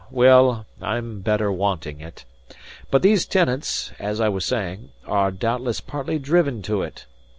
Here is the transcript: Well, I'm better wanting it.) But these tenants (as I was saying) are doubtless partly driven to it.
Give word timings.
Well, 0.09 0.65
I'm 0.81 1.19
better 1.21 1.51
wanting 1.51 2.01
it.) 2.01 2.25
But 2.89 3.03
these 3.03 3.27
tenants 3.27 3.91
(as 3.99 4.19
I 4.19 4.29
was 4.29 4.45
saying) 4.45 4.89
are 5.05 5.29
doubtless 5.29 5.79
partly 5.79 6.17
driven 6.17 6.63
to 6.63 6.81
it. 6.81 7.05